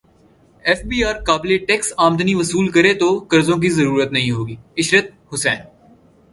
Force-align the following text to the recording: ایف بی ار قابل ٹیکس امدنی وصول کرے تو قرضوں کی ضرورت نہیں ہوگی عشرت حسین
ایف 0.65 0.81
بی 0.85 1.03
ار 1.03 1.15
قابل 1.21 1.57
ٹیکس 1.67 1.93
امدنی 1.97 2.33
وصول 2.35 2.67
کرے 2.71 2.93
تو 2.93 3.07
قرضوں 3.29 3.57
کی 3.57 3.69
ضرورت 3.69 4.11
نہیں 4.11 4.31
ہوگی 4.31 4.55
عشرت 4.79 5.09
حسین 5.33 5.61